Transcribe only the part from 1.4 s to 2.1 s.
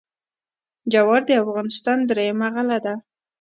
افغانستان